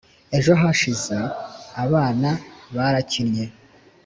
[0.37, 1.17] Ejo hashize
[1.83, 2.29] abana
[2.75, 3.45] barakinnye.